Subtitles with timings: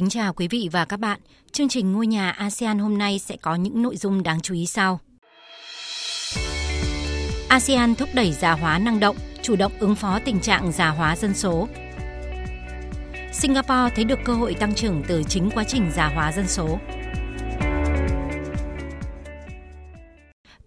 [0.00, 1.20] Kính chào quý vị và các bạn.
[1.52, 4.66] Chương trình Ngôi nhà ASEAN hôm nay sẽ có những nội dung đáng chú ý
[4.66, 5.00] sau.
[7.48, 11.16] ASEAN thúc đẩy già hóa năng động, chủ động ứng phó tình trạng già hóa
[11.16, 11.68] dân số.
[13.32, 16.78] Singapore thấy được cơ hội tăng trưởng từ chính quá trình già hóa dân số.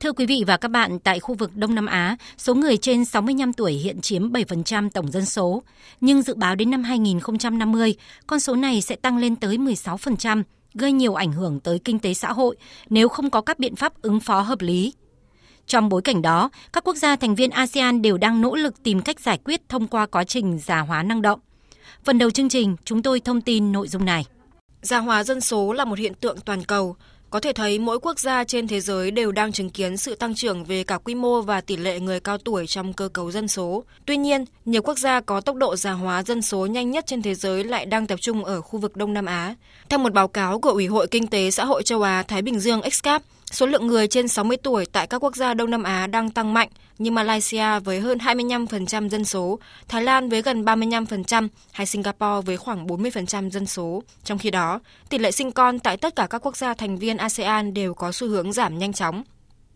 [0.04, 3.06] Thưa quý vị và các bạn, tại khu vực Đông Nam Á, số người trên
[3.06, 5.64] 65 tuổi hiện chiếm 7% tổng dân số,
[6.02, 7.96] nhưng dự báo đến năm 2050,
[8.28, 10.44] con số này sẽ tăng lên tới 16%,
[10.74, 12.56] gây nhiều ảnh hưởng tới kinh tế xã hội
[12.90, 14.94] nếu không có các biện pháp ứng phó hợp lý.
[15.68, 19.02] Trong bối cảnh đó, các quốc gia thành viên ASEAN đều đang nỗ lực tìm
[19.02, 21.40] cách giải quyết thông qua quá trình già hóa năng động.
[22.04, 24.26] Phần đầu chương trình, chúng tôi thông tin nội dung này.
[24.82, 26.96] Già hóa dân số là một hiện tượng toàn cầu,
[27.34, 30.36] có thể thấy mỗi quốc gia trên thế giới đều đang chứng kiến sự tăng
[30.36, 33.48] trưởng về cả quy mô và tỷ lệ người cao tuổi trong cơ cấu dân
[33.48, 33.84] số.
[34.06, 37.22] Tuy nhiên, nhiều quốc gia có tốc độ già hóa dân số nhanh nhất trên
[37.22, 39.56] thế giới lại đang tập trung ở khu vực Đông Nam Á.
[39.90, 42.60] Theo một báo cáo của Ủy hội Kinh tế Xã hội châu Á Thái Bình
[42.60, 43.24] Dương XCAP,
[43.54, 46.54] Số lượng người trên 60 tuổi tại các quốc gia Đông Nam Á đang tăng
[46.54, 52.46] mạnh như Malaysia với hơn 25% dân số, Thái Lan với gần 35% hay Singapore
[52.46, 54.04] với khoảng 40% dân số.
[54.24, 54.80] Trong khi đó,
[55.10, 58.12] tỷ lệ sinh con tại tất cả các quốc gia thành viên ASEAN đều có
[58.12, 59.24] xu hướng giảm nhanh chóng.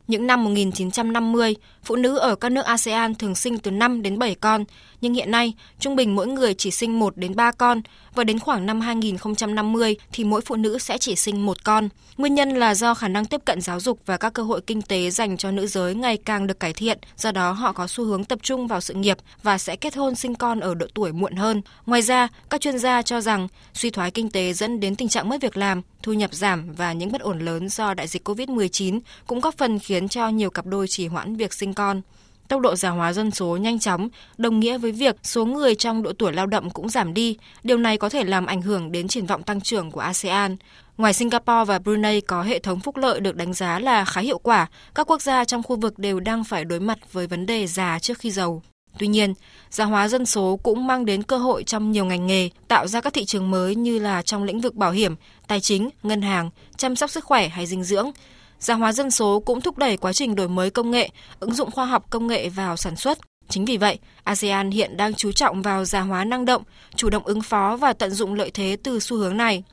[0.08, 4.36] Những năm 1950, phụ nữ ở các nước ASEAN thường sinh từ 5 đến 7
[4.36, 4.66] con,
[5.02, 7.82] nhưng hiện nay trung bình mỗi người chỉ sinh 1 đến 3 con
[8.16, 11.90] và đến khoảng năm 2050 thì mỗi phụ nữ sẽ chỉ sinh một con.
[12.18, 14.82] Nguyên nhân là do khả năng tiếp cận giáo dục và các cơ hội kinh
[14.82, 18.06] tế dành cho nữ giới ngày càng được cải thiện, do đó họ có xu
[18.06, 21.12] hướng tập trung vào sự nghiệp và sẽ kết hôn sinh con ở độ tuổi
[21.12, 21.62] muộn hơn.
[21.86, 25.30] Ngoài ra, các chuyên gia cho rằng suy thoái kinh tế dẫn đến tình trạng
[25.30, 29.00] mất việc làm, thu nhập giảm và những bất ổn lớn do đại dịch COVID-19
[29.28, 32.02] cũng góp phần khiến cho nhiều cặp đôi trì hoãn việc sinh con.
[32.48, 36.04] Tốc độ già hóa dân số nhanh chóng đồng nghĩa với việc số người trong
[36.04, 37.38] độ tuổi lao động cũng giảm đi.
[37.64, 40.58] Điều này có thể làm ảnh hưởng đến triển vọng tăng trưởng của ASEAN.
[40.98, 44.38] Ngoài Singapore và Brunei có hệ thống phúc lợi được đánh giá là khá hiệu
[44.38, 47.68] quả, các quốc gia trong khu vực đều đang phải đối mặt với vấn đề
[47.68, 48.62] già trước khi giàu.
[49.00, 49.34] Tuy nhiên,
[49.70, 53.02] già hóa dân số cũng mang đến cơ hội trong nhiều ngành nghề, tạo ra
[53.02, 55.16] các thị trường mới như là trong lĩnh vực bảo hiểm,
[55.48, 58.12] tài chính, ngân hàng, chăm sóc sức khỏe hay dinh dưỡng
[58.60, 61.10] gia hóa dân số cũng thúc đẩy quá trình đổi mới công nghệ,
[61.40, 63.18] ứng dụng khoa học công nghệ vào sản xuất.
[63.50, 66.64] Chính vì vậy, ASEAN hiện đang chú trọng vào già hóa năng động,
[66.96, 69.64] chủ động ứng phó và tận dụng lợi thế từ xu hướng này.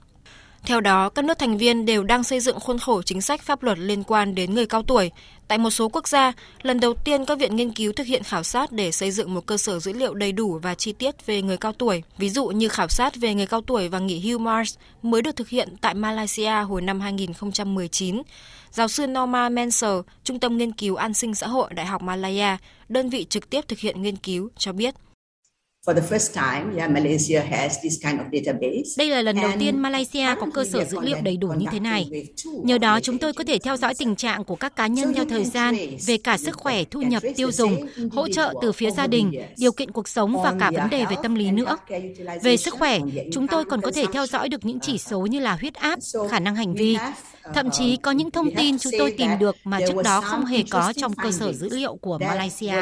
[0.66, 3.62] Theo đó, các nước thành viên đều đang xây dựng khuôn khổ chính sách pháp
[3.62, 5.10] luật liên quan đến người cao tuổi.
[5.48, 6.32] Tại một số quốc gia,
[6.62, 9.46] lần đầu tiên các viện nghiên cứu thực hiện khảo sát để xây dựng một
[9.46, 12.02] cơ sở dữ liệu đầy đủ và chi tiết về người cao tuổi.
[12.18, 15.36] Ví dụ như khảo sát về người cao tuổi và nghỉ hưu Mars mới được
[15.36, 18.22] thực hiện tại Malaysia hồi năm 2019.
[18.70, 22.58] Giáo sư Norma Menser, Trung tâm Nghiên cứu An sinh xã hội Đại học Malaya,
[22.88, 24.94] đơn vị trực tiếp thực hiện nghiên cứu, cho biết.
[28.96, 31.80] Đây là lần đầu tiên Malaysia có cơ sở dữ liệu đầy đủ như thế
[31.80, 32.08] này.
[32.62, 35.24] Nhờ đó chúng tôi có thể theo dõi tình trạng của các cá nhân theo
[35.24, 35.74] thời gian
[36.06, 39.72] về cả sức khỏe, thu nhập, tiêu dùng, hỗ trợ từ phía gia đình, điều
[39.72, 41.76] kiện cuộc sống và cả vấn đề về tâm lý nữa.
[42.42, 43.00] Về sức khỏe,
[43.32, 45.98] chúng tôi còn có thể theo dõi được những chỉ số như là huyết áp,
[46.30, 46.96] khả năng hành vi.
[47.54, 50.62] Thậm chí có những thông tin chúng tôi tìm được mà trước đó không hề
[50.70, 52.74] có trong cơ sở dữ liệu của Malaysia.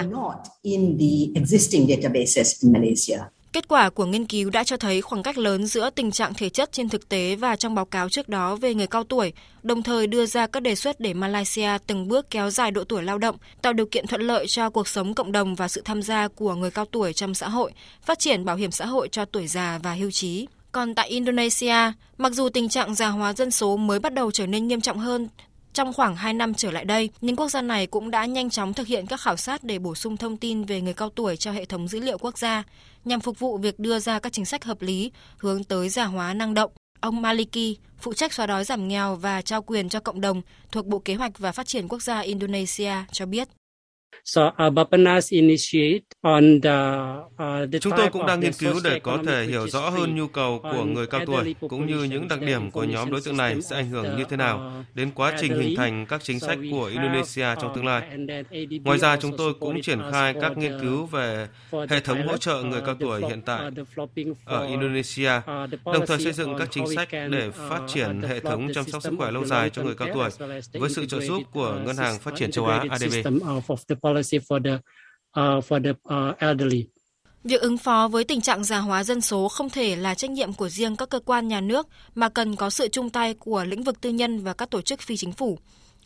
[3.53, 6.49] Kết quả của nghiên cứu đã cho thấy khoảng cách lớn giữa tình trạng thể
[6.49, 9.33] chất trên thực tế và trong báo cáo trước đó về người cao tuổi,
[9.63, 13.03] đồng thời đưa ra các đề xuất để Malaysia từng bước kéo dài độ tuổi
[13.03, 16.03] lao động, tạo điều kiện thuận lợi cho cuộc sống cộng đồng và sự tham
[16.03, 17.73] gia của người cao tuổi trong xã hội,
[18.03, 20.47] phát triển bảo hiểm xã hội cho tuổi già và hưu trí.
[20.73, 24.47] Còn tại Indonesia, mặc dù tình trạng già hóa dân số mới bắt đầu trở
[24.47, 25.29] nên nghiêm trọng hơn
[25.73, 28.75] trong khoảng 2 năm trở lại đây, những quốc gia này cũng đã nhanh chóng
[28.75, 31.53] thực hiện các khảo sát để bổ sung thông tin về người cao tuổi cho
[31.53, 32.63] hệ thống dữ liệu quốc gia,
[33.05, 36.35] nhằm phục vụ việc đưa ra các chính sách hợp lý hướng tới già hóa
[36.35, 36.73] năng động.
[37.01, 40.43] Ông Maliki, phụ trách xóa đói giảm nghèo và trao quyền cho cộng đồng
[40.73, 43.49] thuộc Bộ Kế hoạch và Phát triển Quốc gia Indonesia cho biết.
[47.81, 50.85] Chúng tôi cũng đang nghiên cứu để có thể hiểu rõ hơn nhu cầu của
[50.85, 53.91] người cao tuổi cũng như những đặc điểm của nhóm đối tượng này sẽ ảnh
[53.91, 57.75] hưởng như thế nào đến quá trình hình thành các chính sách của Indonesia trong
[57.75, 58.03] tương lai.
[58.85, 61.49] Ngoài ra, chúng tôi cũng triển khai các nghiên cứu về
[61.89, 63.71] hệ thống hỗ trợ người cao tuổi hiện tại
[64.45, 65.31] ở Indonesia,
[65.85, 69.13] đồng thời xây dựng các chính sách để phát triển hệ thống chăm sóc sức
[69.19, 70.31] khỏe lâu dài cho người cao tuổi
[70.73, 73.15] với sự trợ giúp của Ngân hàng Phát triển châu Á ADB.
[77.45, 80.53] Việc ứng phó với tình trạng già hóa dân số không thể là trách nhiệm
[80.53, 83.83] của riêng các cơ quan nhà nước mà cần có sự chung tay của lĩnh
[83.83, 85.59] vực tư nhân và các tổ chức phi chính phủ.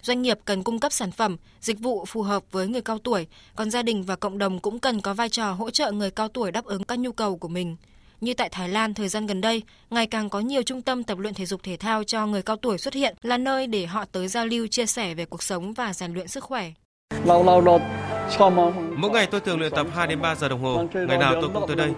[0.03, 3.27] Doanh nghiệp cần cung cấp sản phẩm, dịch vụ phù hợp với người cao tuổi,
[3.57, 6.29] còn gia đình và cộng đồng cũng cần có vai trò hỗ trợ người cao
[6.29, 7.77] tuổi đáp ứng các nhu cầu của mình.
[8.21, 11.19] Như tại Thái Lan thời gian gần đây, ngày càng có nhiều trung tâm tập
[11.19, 14.05] luyện thể dục thể thao cho người cao tuổi xuất hiện là nơi để họ
[14.05, 16.73] tới giao lưu chia sẻ về cuộc sống và rèn luyện sức khỏe.
[18.97, 21.51] Mỗi ngày tôi thường luyện tập 2 đến 3 giờ đồng hồ, ngày nào tôi
[21.55, 21.93] cũng tới đây.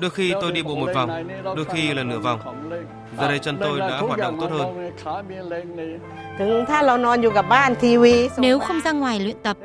[0.00, 2.70] Đôi khi tôi đi bộ một vòng, đôi khi là nửa vòng.
[3.18, 4.90] Giờ đây chân tôi đã hoạt động tốt hơn.
[8.38, 9.56] Nếu không ra ngoài luyện tập,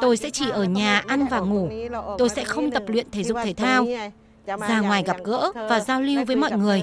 [0.00, 1.70] tôi sẽ chỉ ở nhà ăn và ngủ.
[2.18, 3.86] Tôi sẽ không tập luyện thể dục thể thao.
[4.68, 6.82] Ra ngoài gặp gỡ và giao lưu với mọi người,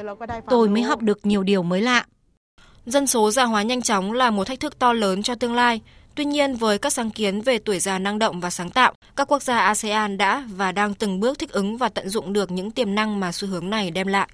[0.50, 2.06] tôi mới học được nhiều điều mới lạ.
[2.86, 5.82] Dân số già hóa nhanh chóng là một thách thức to lớn cho tương lai.
[6.22, 9.32] Tuy nhiên, với các sáng kiến về tuổi già năng động và sáng tạo, các
[9.32, 12.72] quốc gia ASEAN đã và đang từng bước thích ứng và tận dụng được những
[12.72, 14.30] tiềm năng mà xu hướng này đem lại.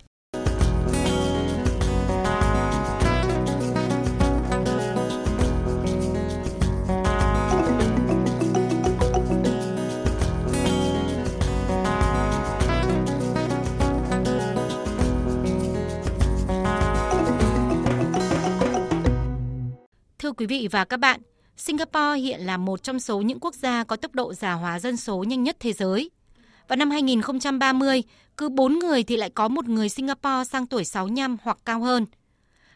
[20.19, 21.19] Thưa quý vị và các bạn,
[21.57, 24.98] Singapore hiện là một trong số những quốc gia có tốc độ già hóa dân
[24.98, 26.09] số nhanh nhất thế giới.
[26.68, 28.04] Vào năm 2030,
[28.38, 32.06] cứ 4 người thì lại có một người Singapore sang tuổi 65 hoặc cao hơn.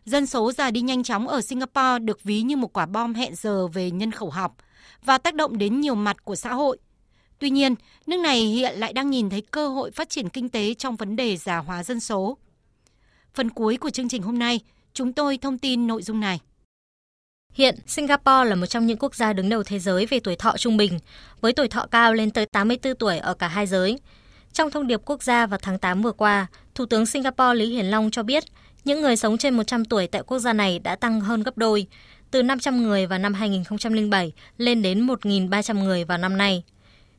[0.06, 3.36] Dân số già đi nhanh chóng ở Singapore được ví như một quả bom hẹn
[3.36, 4.56] giờ về nhân khẩu học
[5.04, 6.78] và tác động đến nhiều mặt của xã hội.
[7.40, 7.76] Tuy nhiên,
[8.08, 11.16] nước này hiện lại đang nhìn thấy cơ hội phát triển kinh tế trong vấn
[11.16, 12.38] đề già hóa dân số.
[13.34, 14.60] Phần cuối của chương trình hôm nay,
[14.94, 16.40] chúng tôi thông tin nội dung này.
[17.54, 20.58] Hiện, Singapore là một trong những quốc gia đứng đầu thế giới về tuổi thọ
[20.58, 21.00] trung bình,
[21.42, 24.00] với tuổi thọ cao lên tới 84 tuổi ở cả hai giới.
[24.54, 27.86] Trong thông điệp quốc gia vào tháng 8 vừa qua, Thủ tướng Singapore Lý Hiển
[27.86, 28.44] Long cho biết
[28.86, 31.88] những người sống trên 100 tuổi tại quốc gia này đã tăng hơn gấp đôi,
[32.32, 36.64] từ 500 người vào năm 2007 lên đến 1.300 người vào năm nay.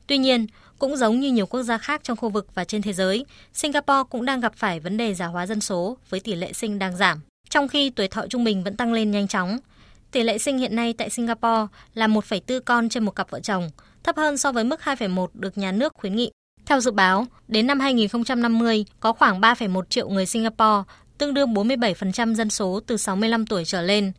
[0.06, 0.46] Tuy nhiên,
[0.78, 4.02] cũng giống như nhiều quốc gia khác trong khu vực và trên thế giới, Singapore
[4.10, 6.96] cũng đang gặp phải vấn đề già hóa dân số với tỷ lệ sinh đang
[6.96, 7.20] giảm.
[7.50, 9.58] Trong khi tuổi thọ trung bình vẫn tăng lên nhanh chóng,
[10.12, 13.70] Tỷ lệ sinh hiện nay tại Singapore là 1,4 con trên một cặp vợ chồng,
[14.02, 16.30] thấp hơn so với mức 2,1 được nhà nước khuyến nghị.
[16.66, 20.82] Theo dự báo, đến năm 2050 có khoảng 3,1 triệu người Singapore,
[21.18, 24.12] tương đương 47% dân số từ 65 tuổi trở lên.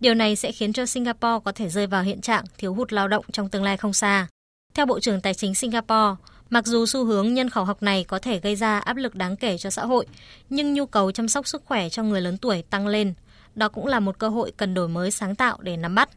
[0.00, 3.08] Điều này sẽ khiến cho Singapore có thể rơi vào hiện trạng thiếu hụt lao
[3.08, 4.26] động trong tương lai không xa.
[4.74, 6.14] Theo Bộ trưởng Tài chính Singapore,
[6.50, 9.36] mặc dù xu hướng nhân khẩu học này có thể gây ra áp lực đáng
[9.36, 10.06] kể cho xã hội,
[10.50, 13.14] nhưng nhu cầu chăm sóc sức khỏe cho người lớn tuổi tăng lên–
[13.56, 16.08] đó cũng là một cơ hội cần đổi mới sáng tạo để nắm bắt.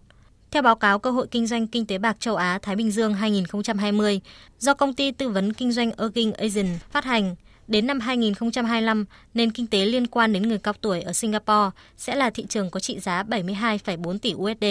[0.51, 4.21] Theo báo cáo Cơ hội Kinh doanh Kinh tế bạc châu Á-Thái Bình Dương 2020
[4.59, 7.35] do công ty tư vấn kinh doanh Erging Asian phát hành,
[7.67, 12.15] đến năm 2025, nền kinh tế liên quan đến người cao tuổi ở Singapore sẽ
[12.15, 14.65] là thị trường có trị giá 72,4 tỷ USD.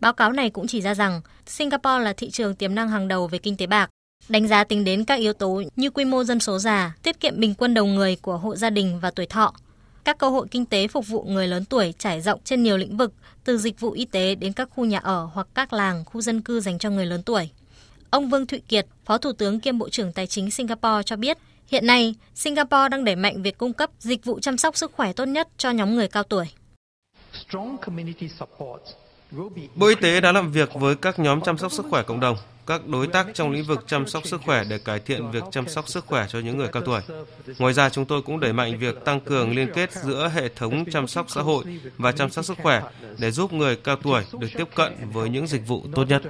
[0.00, 3.26] Báo cáo này cũng chỉ ra rằng Singapore là thị trường tiềm năng hàng đầu
[3.26, 3.90] về kinh tế bạc,
[4.28, 7.40] đánh giá tính đến các yếu tố như quy mô dân số già, tiết kiệm
[7.40, 9.54] bình quân đầu người của hộ gia đình và tuổi thọ,
[10.04, 12.96] các cơ hội kinh tế phục vụ người lớn tuổi trải rộng trên nhiều lĩnh
[12.96, 13.12] vực,
[13.44, 16.40] từ dịch vụ y tế đến các khu nhà ở hoặc các làng, khu dân
[16.40, 17.50] cư dành cho người lớn tuổi.
[18.10, 21.38] Ông Vương Thụy Kiệt, Phó Thủ tướng kiêm Bộ trưởng Tài chính Singapore cho biết,
[21.66, 25.12] hiện nay Singapore đang đẩy mạnh việc cung cấp dịch vụ chăm sóc sức khỏe
[25.12, 26.46] tốt nhất cho nhóm người cao tuổi.
[29.74, 32.36] Bộ Y tế đã làm việc với các nhóm chăm sóc sức khỏe cộng đồng,
[32.66, 35.68] các đối tác trong lĩnh vực chăm sóc sức khỏe để cải thiện việc chăm
[35.68, 37.00] sóc sức khỏe cho những người cao tuổi.
[37.58, 40.84] Ngoài ra, chúng tôi cũng đẩy mạnh việc tăng cường liên kết giữa hệ thống
[40.92, 41.64] chăm sóc xã hội
[41.96, 42.82] và chăm sóc sức khỏe
[43.18, 46.22] để giúp người cao tuổi được tiếp cận với những dịch vụ tốt nhất.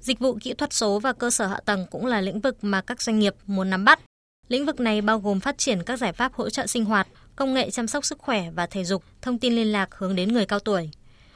[0.00, 2.80] Dịch vụ kỹ thuật số và cơ sở hạ tầng cũng là lĩnh vực mà
[2.80, 4.00] các doanh nghiệp muốn nắm bắt.
[4.48, 7.54] Lĩnh vực này bao gồm phát triển các giải pháp hỗ trợ sinh hoạt, công
[7.54, 10.46] nghệ chăm sóc sức khỏe và thể dục, thông tin liên lạc hướng đến người
[10.46, 10.90] cao tuổi.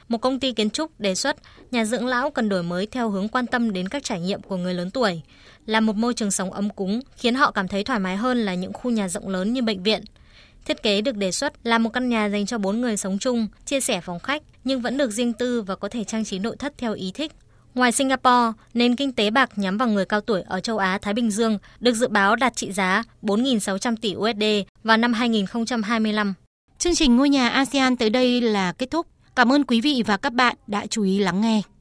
[0.09, 1.37] Một công ty kiến trúc đề xuất
[1.71, 4.57] nhà dưỡng lão cần đổi mới theo hướng quan tâm đến các trải nghiệm của
[4.57, 5.21] người lớn tuổi,
[5.65, 8.53] là một môi trường sống ấm cúng, khiến họ cảm thấy thoải mái hơn là
[8.53, 10.01] những khu nhà rộng lớn như bệnh viện.
[10.65, 13.47] Thiết kế được đề xuất là một căn nhà dành cho 4 người sống chung,
[13.65, 16.55] chia sẻ phòng khách nhưng vẫn được riêng tư và có thể trang trí nội
[16.59, 17.31] thất theo ý thích.
[17.75, 21.13] Ngoài Singapore, nền kinh tế bạc nhắm vào người cao tuổi ở châu Á Thái
[21.13, 24.43] Bình Dương được dự báo đạt trị giá 4.600 tỷ USD
[24.83, 26.33] vào năm 2025.
[26.77, 29.07] Chương trình ngôi nhà ASEAN tới đây là kết thúc.
[29.39, 31.61] Cảm ơn quý vị và các bạn đã chú ý lắng nghe.